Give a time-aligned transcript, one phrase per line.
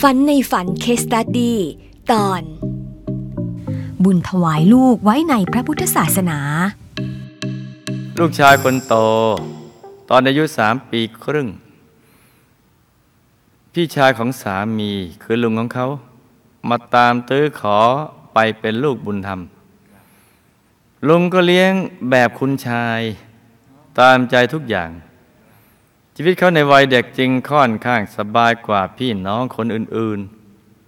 [0.00, 1.58] ฝันในฝันเคสตัดดี้
[2.12, 2.42] ตอน
[4.04, 6.38] บุญถวายลูกไว้ในพระพุทธศาสนา
[8.18, 8.94] ลูกชายคนโต
[10.10, 11.48] ตอนอายุสามปีครึ่ง
[13.72, 14.90] พี่ชายของสามี
[15.22, 15.86] คือลุงของเขา
[16.68, 17.78] มาตามตื้อขอ
[18.34, 19.40] ไปเป็นลูกบุญธรรม
[21.08, 21.72] ลุงก็เลี้ยง
[22.10, 23.00] แบบคุณชาย
[24.00, 24.90] ตามใจทุกอย่าง
[26.22, 30.20] ชีวิตเขาในวัยเด็กจริงค่อนข้างสบายกว่าพี่น้องคนอื่น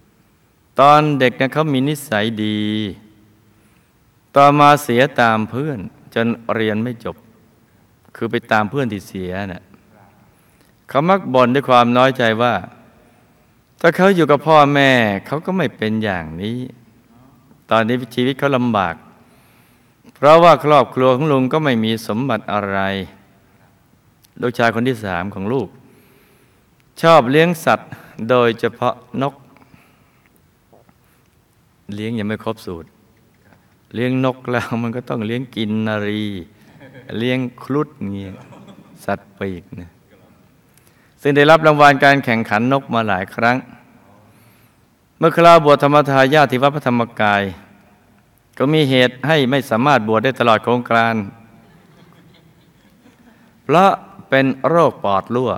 [0.05, 2.61] ๆ ตอนเด็กนะเขามีนิสัยดี
[4.35, 5.79] ต่อมาเสียตามเพื่อน
[6.13, 7.15] จนเรียนไม่จบ
[8.15, 9.63] คือไปตามเพื่อนที่เสียนะ่ะ
[10.89, 12.53] เขามักบ่นด้วยความน้อยใจว่า
[13.81, 14.91] ถ้าเขาอยู่กับพ่อแม่
[15.27, 16.57] เขาก็ไม่เป็นอย่างนี้
[17.71, 18.95] ตอนนี้ชีวิตเขาลำบาก
[20.15, 22.79] เพราะว่าครอบครัวของลุงก็ไม่มีสมบัติอะไร
[24.41, 25.67] ลูกชายคนที่สามของลูก
[27.01, 27.89] ชอบเลี้ยงสัตว์
[28.29, 29.33] โดยเฉพาะนก
[31.95, 32.87] เลี้ยงยังไม่ครบสูตร
[33.93, 36.23] เลี้ยงนกแล้วมันก็ต้องเลี้ยงกินนารี
[37.17, 38.33] เลี้ยงครุฑเงี้ย
[39.05, 39.91] สัตว์ปีกนะ
[41.21, 43.57] ซึ่งได้รับรางวัลการแข่งขันนกมาหลายครั้ง
[45.17, 47.43] เมื่อคราวบวชธรรมทายาททิวัพระธรรมกาย
[48.57, 51.15] ก็มีเหตุให้ไม่สามารถบวชได้ตลอดโครงการ
[53.63, 53.91] เพราะ
[54.35, 55.51] เป็นโรคปอดรั่ว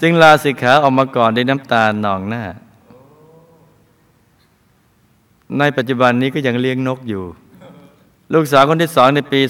[0.00, 2.44] จึงลาสิกขาออกมาก่อนด้วยน้ำตาหนองหน้า
[5.58, 7.24] ในปัจจุบันนี้ก็ยังเลี้ยงนกอยู่
[8.32, 9.40] ลูกสาวคนที่สองในปี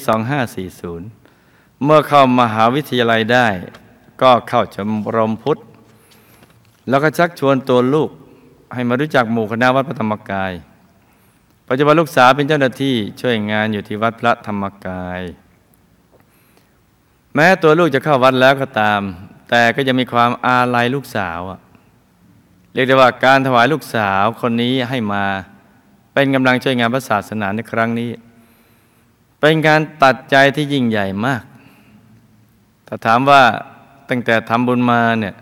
[1.07, 3.47] 2540 เมื่อเข้ามหาวิทยาลัยได้
[4.23, 5.59] ก็เข้าชมรมพุทธ
[6.89, 8.11] แล้วก็ชักชวนตัวลูก
[8.75, 10.53] ให้มารู้จักหมู่คณะวัดพระธรรมกาย
[11.73, 15.21] ปัจจุบันลูกสาวเป็นเจ้าหน้าที่ช่วยงานอยู่ที่วัดพระธรรมกาย
[17.35, 19.01] แม้ตัวลูกจะเข้าวัดแล้วก็ตาม
[19.51, 21.41] แต่ก็จะมีความอาลัยลูกสาว
[22.75, 25.25] เรียกได้ว่าการถวายลูกสาวคนนี้ให้มา
[26.15, 28.11] เป็นกำลังช่วยงานพระศาสนาในครั้งนี้
[29.41, 31.43] เป็นการตัดใจที่ยิ่งใหญ่มาก
[32.87, 33.43] ถ้าถามว่า
[34.09, 35.35] ตั้งแต่ทำบุญมาเนี่ย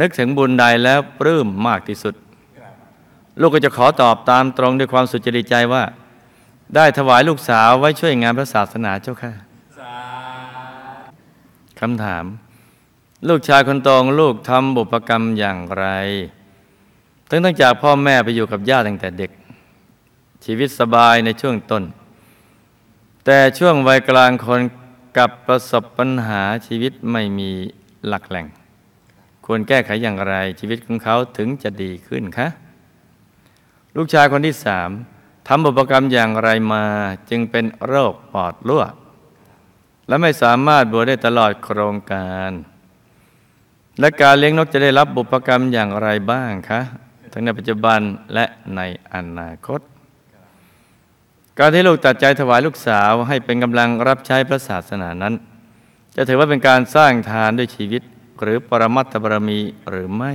[0.00, 2.14] นึกถึงบุญใดแล้วปลื้มมากที่สุด
[3.40, 5.82] ลูกก็จะขอตอบตามตรงด้วยความสุจริตใจว่า
[6.74, 9.32] ได้ถวายลูกสาวไว้ช่วยงานพระศาสนาเจ้าค่ะ
[11.80, 12.24] คำถาม
[13.28, 15.86] ลูกชายคนโตของลูกทำบุพกรรมอย่างไร
[17.28, 19.30] ทั้งตั้งจากพ่อแม่ไปอยู่กับย่าตั้งแต่เด็ก
[20.44, 21.82] ชีวิตสบายในช่วงต้น
[23.24, 24.60] แต่ช่วงวัยกลางคน
[25.16, 27.50] กับประสบปัญหาชีวิตไม่มี
[28.06, 28.46] หลักแหล่ง
[29.44, 32.48] ควรแก้ไขอย่างไรชีวิตของเขาถึงจะดีขึ้นคะ
[34.00, 34.90] ลูกชายคนที่สาม
[35.48, 36.84] ทำบุพกรรมอย่างไรมา
[37.30, 38.84] จึงเป็นโรคปอดรั่ว
[40.08, 42.50] และไม่สามารถบวชได้ตลอดโครงการ
[44.00, 46.80] และการเลี้ยงนกจะได้รับบุพกรรมอย่างไรบ้างคะ
[47.32, 48.00] ทั้งในปัจจุบัน
[48.34, 48.44] และ
[48.76, 48.80] ใน
[49.14, 49.80] อนาคต
[51.58, 55.34] การที่ลูกตัดใจถวายลูกสาวให้เป็นกำลังรับใช้พระศาสนานั้น
[56.16, 58.02] จะถือว่าเป็นการสร้างทานด้วยชีวิต
[58.42, 59.60] หรือปรมัตถบารมี
[59.90, 60.34] หรือไม่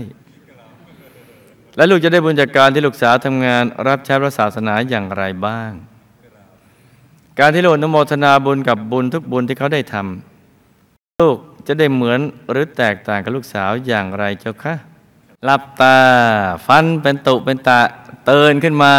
[1.76, 5.72] และลูกจะได้บุญจากการที่ลูกสาวทำงานรับใช้พระศาสนาอย่างไรบ้าง
[7.40, 12.20] การที่ลูกนโมทนาบุญกับบุญทุกบุญที่เขาได้ทำลูกจะได้เหมือน
[12.52, 14.74] หรือแตกต่างกับลูกสาวอย่างไรเจ้าคะ
[15.44, 15.98] หลับตา
[16.68, 17.80] ฟันเป็นตุเป็นตา
[18.26, 18.96] เตือนขึ้นมา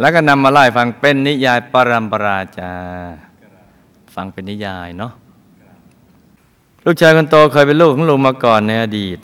[0.00, 2.72] แล้วก็นำมาไล่ฟังเป็นนิยายปรัมปราจา
[4.14, 5.12] ฟังเป็นนิยายเนาะ
[6.84, 9.18] ลูกชายคนโตเคยเป็นลูกของลุงมาก่อนในอดีต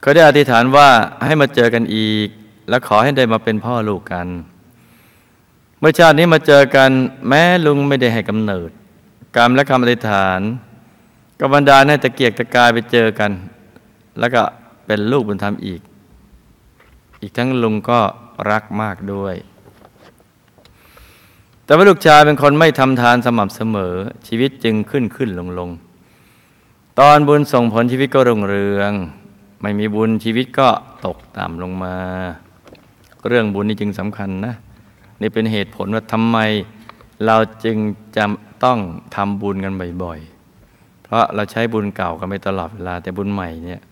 [0.00, 0.88] เขาได้อธิษฐานว่า
[1.24, 2.28] ให้มาเจอกันอีก
[2.68, 4.28] และขอให้ได้มาเป็นพ่อลูกกัน
[5.78, 6.90] เมื่อชาตินี้มาเจอกัน
[7.28, 8.70] แม้ลุงไม่ได้ให้กำเนิด
[9.36, 10.40] กรรมและคำอธิษฐาน
[11.38, 13.30] ก็บันดาให้ตะเกียกตะกายไปเจอกัน
[14.18, 14.42] แล้วก็
[14.86, 15.80] เป็นลูกบุญธรรมอีก
[17.20, 18.00] อีกทั้งลุงก็
[18.50, 19.34] รักมากด้วย
[21.64, 23.94] แต่ว่าลูกชายเป็นคนไม่ทำทานสม่ำเสมอ
[24.26, 25.70] ชีวิตจึงขึ้นขึ้นลงลง
[27.00, 28.92] ตอนบุญส่งผลชีวิตก็รุ่งเรือง
[29.60, 30.68] ไม่มีบุญชีวิตก็
[31.06, 31.94] ตกต่ำลงมา
[33.26, 34.54] เรื่องบุญนี่จึงสำคัญนะ
[35.20, 36.38] นี่เป็นเหตุผลว่าทำไม
[37.26, 37.76] เราจึง
[38.16, 38.78] จำต้อง
[39.16, 39.72] ทำบุญกัน
[40.02, 43.82] บ่อยๆ เพราะเราใช้บุญเก่ากันไปตลอดเวลาแต่บุญใหม่เนี่ย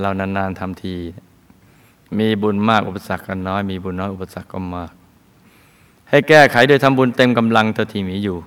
[0.00, 0.96] เรานานๆทำที
[2.18, 4.92] มีบุญมากอุปสรรคก็น้อย มีบุญน้อยอุปสรรคก็มาก
[6.10, 8.38] ให้แก้ไขโดยทำบุญเต็มกำลังเท่าที่มีอยู่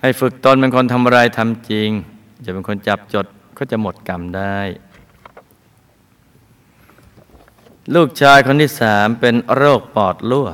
[0.00, 1.88] ให้ฝึกตนเป็นคนทำอะไรทำจริง
[2.44, 3.26] จะเป็นคนจับจด
[3.58, 4.56] ก็จะหมดกรรมได้
[7.94, 10.48] ลูกชายคนที่สามเป็นโรคปอดรั่ว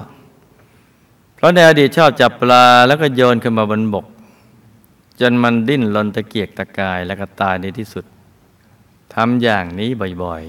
[1.34, 4.06] เพราะในอดีตชอบจับปลาแล้วก็โยนขึ้นมาบนบก
[5.20, 8.04] จนมันดิ้นรนตะเกียกตะกายและก็ตายในที่สุด
[9.14, 9.90] ทำอย่างนี้
[10.22, 10.42] บ่อย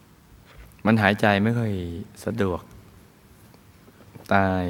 [0.00, 1.72] ๆ มันหายใจไม่ค่อย
[2.24, 2.62] สะดวก
[4.34, 4.64] ตาย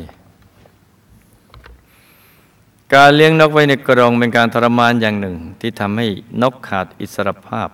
[2.94, 6.06] การเลี้ยงนกไว้ในกรงเป็นการทรมานอย่างหนึ่ง ที่ทำให้
[6.42, 7.68] นกขาดอิสรภาพ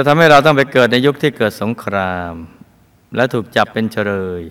[0.00, 2.34] จะทำให้เราต้องไปเกิดในยุคที่เกิดสงคราม
[3.16, 4.42] และถูกจับเป็นเฉลย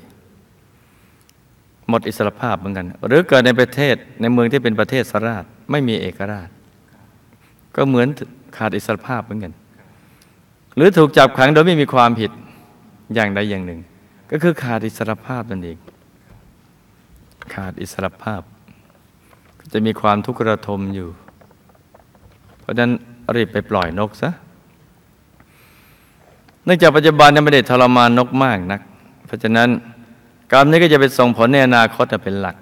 [1.90, 6.50] หมดอิสรภาพเหมือนกัน หรือเกิดในประเทศในเมืองที่เป็นประเทศสราช ไม่มีเอกราช
[7.76, 8.08] ก็เหมือน
[8.58, 9.54] ขาดอิสรภาพเหมือนกัน
[10.76, 12.32] หรือถูกจับขังโดยไม่มีความผิด
[13.14, 13.80] อย่างใดอย่างหนึ่ง
[14.32, 15.78] ก็คือขาดอิสรภาพนั่นเอง
[17.54, 18.42] ขาดอิสรภาพ
[19.74, 21.10] จะมีความทุกข์ระทมอยู่
[22.60, 22.92] เพราะฉะนั้น
[23.36, 24.32] รีบไปปล่อยนกซะ
[26.68, 28.82] นื่องจากปัจจุบันนั้นไม่ได้ทรมานนกมากนัก
[29.26, 29.70] เพราะฉะนั้น
[30.52, 32.56] กรรมนี้ก็จะไปส่งผลในอนาคตเป็นหลัก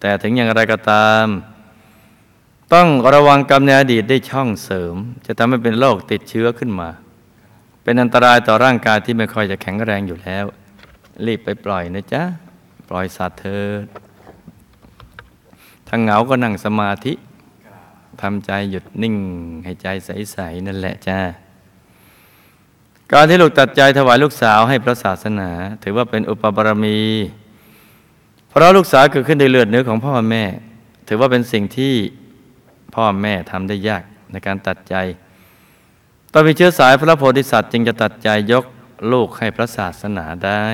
[0.00, 1.26] แต่ถึงอย่างไรก็ตาม
[2.72, 4.94] ต้องระวังกรรมในอดีตได้ช่องเสริม
[5.26, 6.88] จะทำให้เป็นโรคติดเชื้อขึ้นมา
[7.82, 10.44] เป็นอันตรายต่อร่างกายที่ไม่ค่อยจะแข็งแรงอยู่แล้ว
[11.26, 12.22] รีบไปปล่อยนะจ๊ะ
[12.88, 13.66] ปล่อยสัตว์เธอ
[15.86, 17.12] ถ้าเหงาก็นั่งสมาธิ
[18.22, 19.16] ทำใจหยุดนิ่ง
[19.64, 21.18] ให้ใจใส ๆ นั่นแหละจ้า
[23.12, 25.50] การที่ลูกตัดใจถวายลูกสาวให้พระศาสนา
[25.82, 27.00] ถือว่าเป็นอุปบารมี
[28.48, 30.44] เพราะลูกสาวเกิดขึ้นในเลือดเนื้อของพ่อแม่
[31.08, 31.94] ถือว่าเป็นสิ่งที่
[32.94, 34.94] พ่อแม่ทำได้ยากในการตัดใจ
[36.32, 38.64] ต้องมีเชื้อสายพระโพธิสัตว์จึงจะตัดใจยก
[39.12, 40.64] ลูกให้พระศาสนาได้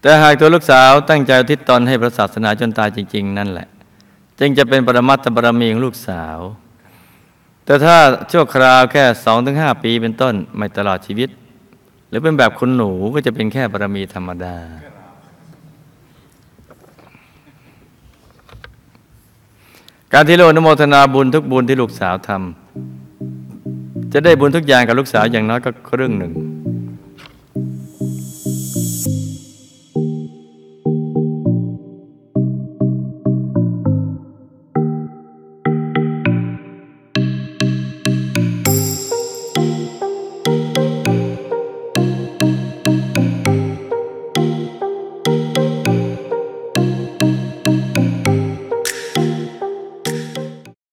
[0.00, 3.68] แต่หากตัวลูกสาวตั้งใจทิศตนให้พระศาสนาจนตายจริง ๆ นั่นแหละ
[4.38, 6.38] จึงจะเป็นปรมัตถบารมีของลูกสาว
[7.66, 7.96] แต่ถ้า
[8.32, 11.28] ชั่วคราวแค่สองถึงห้าปีเป็นต้นไม่ตลอดชีวิต
[12.08, 14.56] หรือเป็นแบบคุณหนูก็จะเป็นแค่บารมีธรรมดา
[20.12, 26.32] การที่โลกนโมทนาบุญทุกบุญที่ลูกสาวทำจะได้บุญทุกอย่างกับลูกสาวอย่างน้อยก็ครึ่งหนึ่ง